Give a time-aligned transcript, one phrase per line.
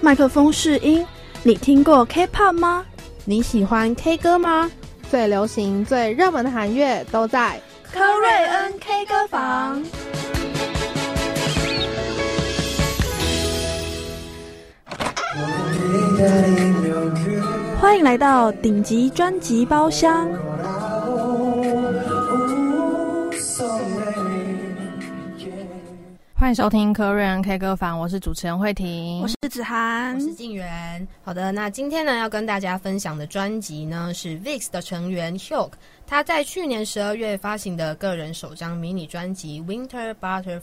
[0.00, 1.06] 麦克风试音，
[1.42, 2.84] 你听过 K-pop 吗？
[3.24, 4.70] 你喜欢 K 歌吗？
[5.10, 7.60] 最流行、最热门的韩乐都在
[7.92, 9.82] 科瑞恩 K 歌房。
[17.80, 20.28] 欢迎来到顶级专辑包厢。
[26.44, 31.08] 欢迎收听科瑞恩 K 歌房，我是主持人慧婷，我是子涵，我是静媛。
[31.22, 35.70] 好的，那今天呢要跟大家分享的专辑呢是 VIX 的成员 Hulk，
[36.06, 40.60] 他在去年十二月发行的个人首张迷你专辑《Winter Butterfly》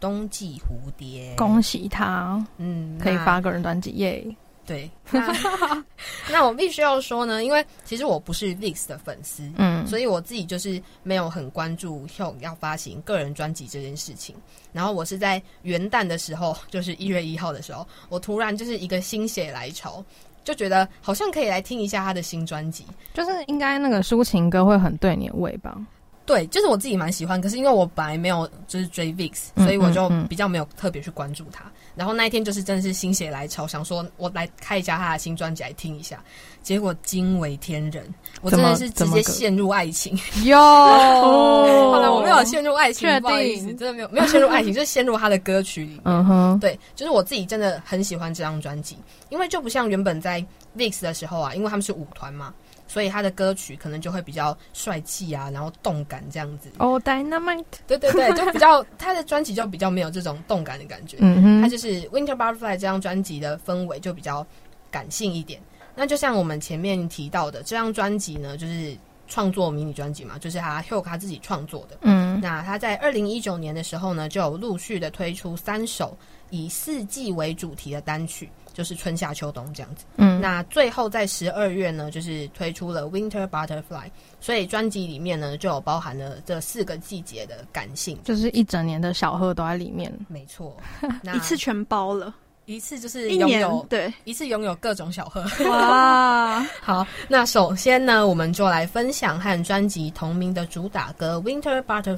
[0.00, 1.32] 冬季蝴蝶。
[1.36, 4.26] 恭喜他，嗯，可以发个人专辑耶。
[4.64, 4.88] 对，
[6.30, 14.36] 那我必须要说呢，因为其实我不是 VIX 的粉丝，嗯，所以我自己就是没有很关注 Hyuk 要发行个人专辑这件事情。
[14.72, 20.04] 然后我是在元旦的时候，就是一月一号的时候，我突然就是一个心血来潮，
[20.44, 25.76] 就觉得好像可以来听一下他的新专辑，就是应该那个抒情歌会很对你的胃吧。
[26.24, 31.64] 对，就是我自己蛮喜欢，可是因为我本来没有就是追 VIX，所以我就比较没有特别去关注他。
[31.94, 36.22] 然后那一天就是真的是心血来潮，想说我来开一下他的新专辑来听一下，
[36.62, 38.02] 结果惊为天人，
[38.40, 40.18] 我真的是直接陷入爱情。
[40.44, 46.00] 哟，好了，我没有陷入爱情，不好意思，真的没有没有陷入爱情，就是陷入他的歌曲里。
[46.04, 48.96] 嗯哼，对，就是我自己真的很喜欢这张专辑，
[49.28, 50.42] 因为就不像原本在
[50.76, 52.54] VIX 的时候啊，因为他们是舞团嘛。
[52.92, 56.68] 所以他的歌曲可能就会比较帅气啊，然后动感这样子。
[56.76, 61.16] 哦，Dynamite，对对对，就比较 他的专辑就比较没有这种动感的感觉。
[61.20, 64.46] 嗯哼，他就是 Winter Butterfly 这张专辑的氛围就比较
[64.90, 65.58] 感性一点。
[65.94, 68.94] 那就像我们前面提到的，这张专辑呢，就是
[69.26, 71.96] 创作迷你专辑嘛，就是他 Hugh 他自己创作的。
[72.02, 76.14] 嗯，那他在二零一九年的时候呢，就有陆续的推出三首
[76.50, 78.50] 以四季为主题的单曲。
[78.72, 84.10] 就是春夏秋冬这样子，嗯，那最后在十二月呢，就是推出了 Winter Butterfly，
[84.40, 90.76] 所以专辑里面呢就有包含了这四个季节的感性，就是一整年的小贺都在里面，没错，
[91.34, 92.34] 一次全包了。
[92.64, 96.60] 一次就是拥有对一次拥有各种小贺哇！
[96.80, 102.16] 好，那首先呢，我们就来分享和专辑同名的主打歌《Winter Butterfly》。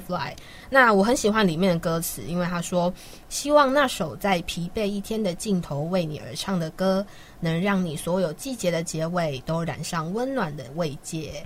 [0.69, 2.93] 那我很喜欢里面的歌词，因为他说
[3.27, 7.03] 希望那首在疲惫一天的尽头为你而唱的歌，
[7.39, 11.43] 能让你所有季节的结尾都染上温暖的慰藉。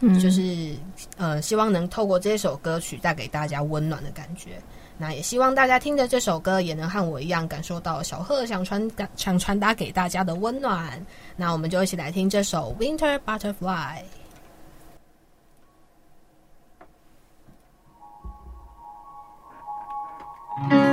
[0.00, 0.74] 嗯，就是
[1.16, 4.60] 呃，希望能透过这首歌曲带给大家温暖的感觉。
[5.02, 11.04] 那也希望大家听着这首歌，也能和我一样感受到小贺想传、想传达给大家的温暖。
[11.34, 14.04] 那我们就一起来听这首《Winter Butterfly》。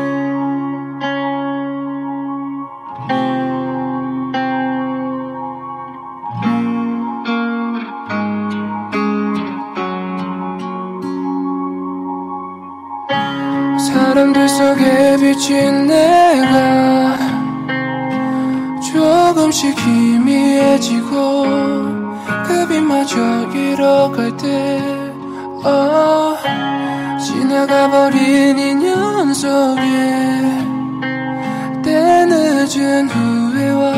[15.40, 17.18] 비친 내가
[18.92, 21.44] 조금씩 희미해지고
[22.46, 24.82] 그 빛마저 잃어갈 때
[25.64, 26.36] 어,
[27.20, 29.82] 지나가버린 인연 속에
[31.84, 33.94] 때늦은 후회와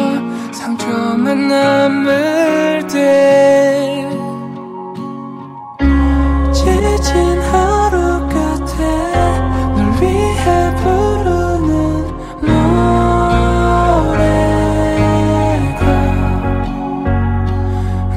[0.51, 4.10] 상처만 남을 때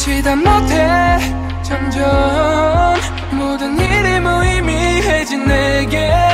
[0.00, 1.18] 지치다 못해.
[1.62, 2.96] 점점
[3.32, 6.29] 모든 일이 무의미해진 내게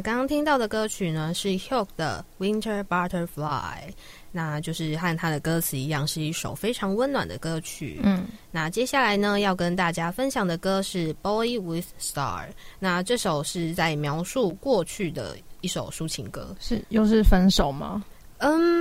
[0.00, 3.26] 那刚刚听到的歌曲呢是 Hulk 的《Winter Butterfly》，
[4.32, 8.00] 那就是和他的歌词一样，是一首非常温暖的歌曲。
[8.02, 12.44] 嗯，那接下来呢要跟大家分享的歌是《Boy with Star》，
[12.78, 18.02] 那这首是在描述过去的一首抒情歌，是又是分手吗？
[18.38, 18.79] 嗯，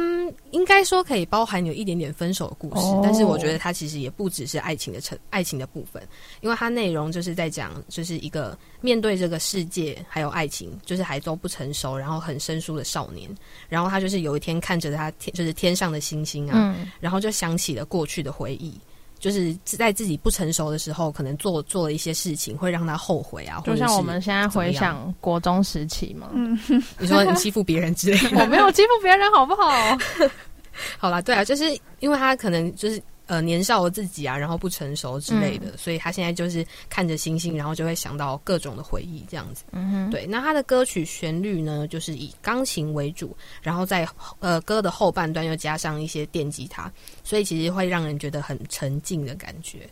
[0.51, 6.01] 应该说可以包含有一点点分手的故事，但是我觉得它其实也不只是爱情的成爱情的部分，
[6.41, 13.29] 因为它内容就是在讲，就是一个面对这个世界还有爱情，就是还都不成熟，然后很生疏的少年，
[13.67, 18.79] 然后他就是有一天看着他天，就是天上的星星啊，然后就想起了过去的回忆。
[19.19, 23.61] 就是在自己不成熟的时候，可能做做了一些事情，会让他后悔啊。
[23.65, 26.29] 就像我们现在回想国中时期嘛，
[26.97, 29.97] 你说你欺负别人之类的，我没有欺负别人，好不好？
[30.97, 33.01] 好啦，对啊，就是因为他可能就是。
[33.29, 39.63] 呃，年少的自己啊，然后不成熟之类的，所以他现在就是看着星星，然后就会想到各种的回忆，这样子。
[39.71, 40.25] 嗯哼，对。
[40.25, 44.07] 那他的歌曲旋律呢，就是以钢琴为主，然后在
[44.39, 46.91] 呃歌的后半段又加上一些电吉他，
[47.23, 49.87] 所以其实会让人觉得很沉静的感觉。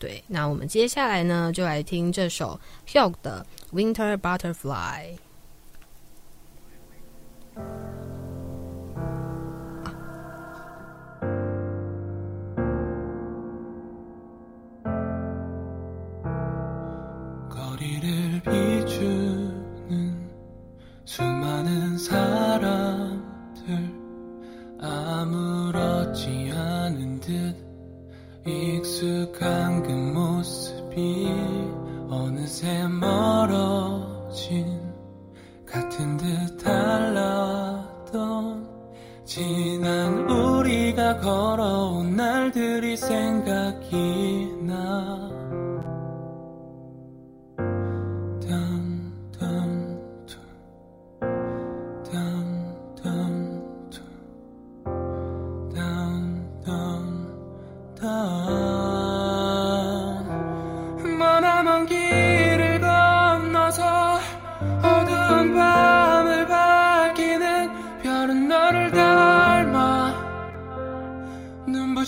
[0.00, 5.16] 对，那我们接下来呢，就来听这首 Hyuk 的《Winter Butterfly》。
[23.66, 24.00] 들
[24.80, 27.70] 아무렇지 않은 듯
[28.46, 31.28] 익숙한 그 모습이
[32.08, 34.66] 어느새 멀어진
[35.66, 38.10] 같은 듯 달랐던
[39.24, 41.59] 지난 우리가 걸어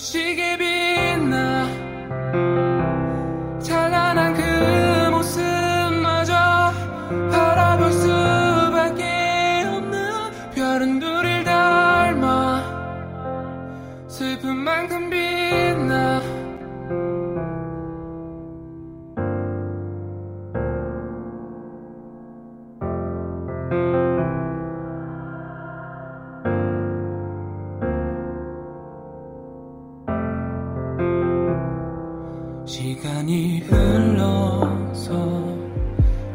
[0.03, 0.62] she gave
[33.23, 35.13] 시간이 흘러서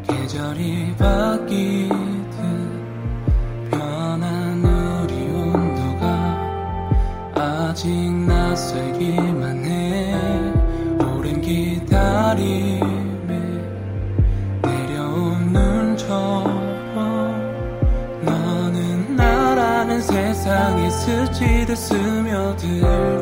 [0.07, 1.91] 계절이 바뀌듯
[3.71, 6.05] 변한 우리 온도가
[7.35, 7.89] 아직
[8.27, 10.15] 낯설기만 해.
[11.05, 12.81] 오랜 기다림에
[14.63, 16.47] 내려온 눈처럼
[18.25, 23.18] 너는 나라는 세상에 스치듯 스며들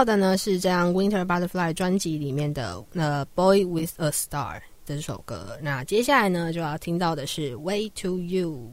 [0.00, 5.58] 到的呢是这样《Winter Butterfly》专辑里面的《呃 Boy with a Star》这首歌。
[5.60, 8.70] 那接下来呢就要听到的是《Way to You》。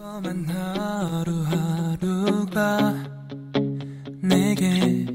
[0.00, 0.46] 평범한
[1.28, 2.94] 하루하루가
[4.22, 5.06] 내게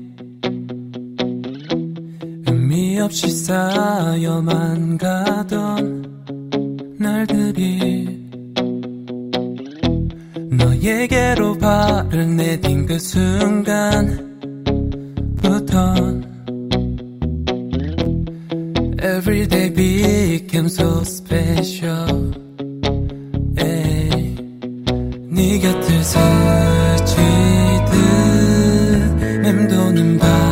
[2.46, 6.06] 의미 없이 쌓여만 가던
[7.00, 8.30] 날들이
[10.52, 14.29] 너에게로 발을 내딘 그 순간
[15.43, 16.25] 부턴
[19.03, 22.35] Every day became so special
[23.59, 24.37] 에이.
[25.31, 26.21] 네 곁을 스치듯
[29.43, 30.50] 맴도는 바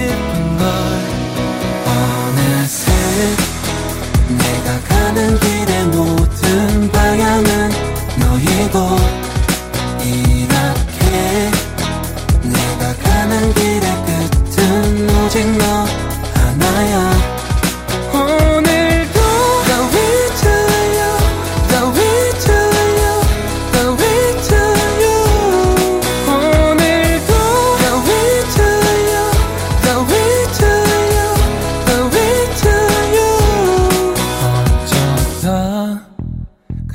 [0.00, 0.23] it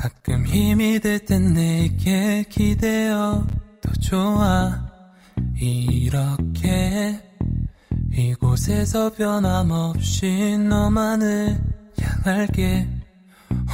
[0.00, 4.88] 가끔 힘이 들 땐 내게 기대어도 좋아.
[5.60, 7.20] 이렇게
[8.10, 11.58] 이곳에서 변함없이 너만을
[12.00, 12.88] 향할게.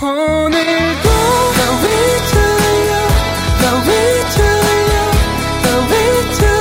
[0.02, 1.08] 오늘도
[2.32, 2.42] to
[2.88, 3.04] you
[3.60, 4.14] The way
[6.38, 6.55] to you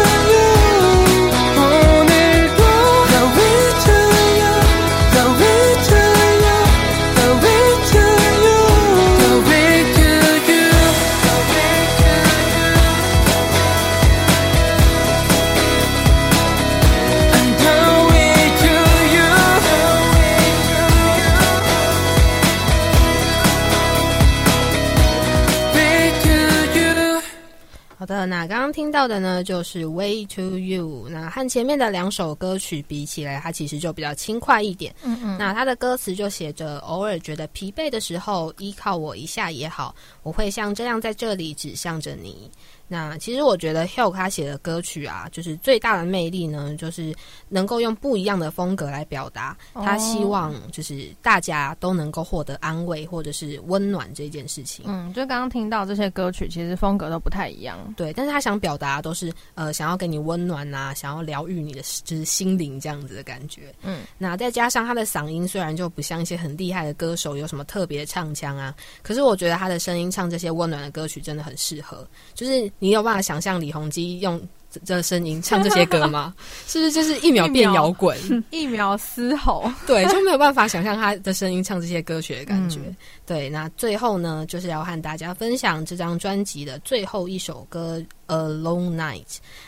[28.25, 31.07] 那刚刚听到的呢，就是《Way to You》。
[31.09, 34.95] 那和前面的两首歌曲比起来，它其实就比较轻快一点。
[35.03, 42.49] 嗯嗯，那它的歌词就写着：偶尔觉得疲惫的时候，依靠我一下也好，我会像这样在这里指向着你。
[42.87, 47.15] 那其实我觉得 Hill 他写的歌曲啊，就是最大的魅力呢，就是
[47.49, 49.57] 能够用不一样的风格来表达。
[49.73, 54.85] 他希望就是大家都能够获得安慰或者是温暖这件事情。
[54.87, 57.93] 嗯，就刚刚听到这些歌曲，其实风格都不太一样。
[57.97, 63.73] 对，但是他想表达都是呃，想要给你温暖呐、想要疗愈你的就是心灵这样子的感觉。
[63.81, 72.07] 嗯，那再加上他的嗓音，虽然就不像一些很厉害的歌手有什么特别唱腔啊，可是我觉得他的声音唱这些温暖的歌曲真的很适合。
[72.33, 74.41] 就是你有办法想象李弘基用
[74.75, 76.33] 这这声音唱这些歌吗？
[76.67, 78.17] 是不是就是一秒变摇滚？
[78.51, 82.79] 一秒 嘶吼， 对，就没有办法想象他的声音唱这些歌曲的感觉。
[82.85, 89.25] 嗯对，那最后呢，就是要和大家分享这张专辑的最后一首歌《A Long Night》，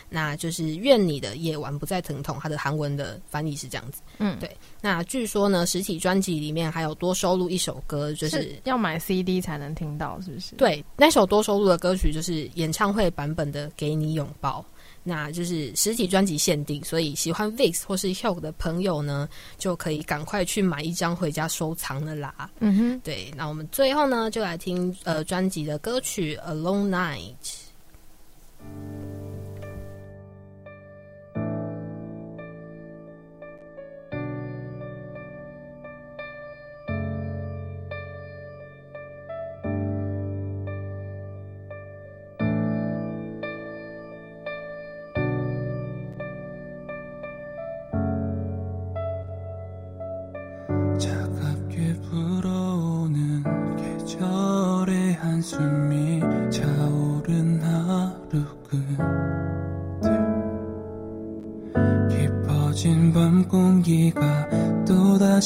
[0.10, 2.38] 那就是愿你的夜晚不再疼痛。
[2.40, 4.00] 它的韩文的翻译是这样子。
[4.20, 4.56] 嗯，对。
[4.80, 14.64] 那据说呢，实体专辑里面还有多收录一首歌，就是是要买 CD 才能听到，是不是？，对那首多收录的歌曲，就是演唱会版本的《给你拥抱》。
[15.08, 22.50] 那就是实体专辑限定，所以喜欢 VIX 或是 Hug 的朋友呢，就可以赶快去买一张回家收藏的啦。
[22.60, 27.34] 嗯哼，对，那我们最后呢，就来听呃专辑的歌曲《Alone Night》。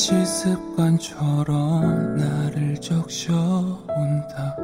[0.02, 4.58] 다시 습관처럼 나를 적셔온다.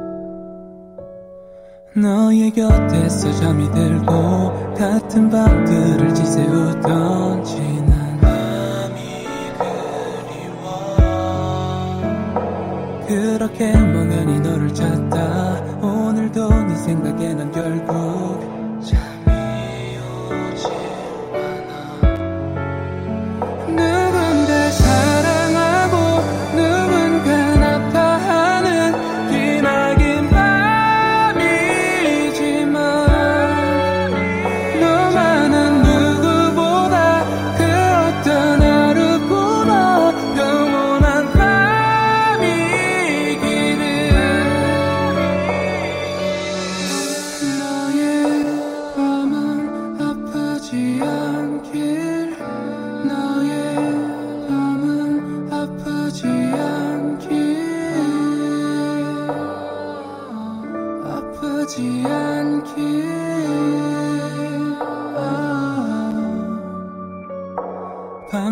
[1.94, 8.98] 너의 곁에서 잠이 들고 같은 밤들을 지새우던 지난 밤이
[10.26, 10.66] 그리워.
[13.06, 18.82] 그렇게 멍하니 너를 찾다 오늘도 네 생각에 난 결국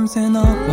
[0.08, 0.65] せな